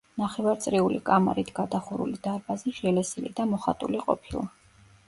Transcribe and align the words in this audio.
ნახევარწრიული 0.19 0.97
კამარით 1.09 1.51
გადახურული 1.59 2.17
დარბაზი 2.27 2.75
შელესილი 2.81 3.35
და 3.43 3.51
მოხატული 3.53 4.07
ყოფილა. 4.09 4.47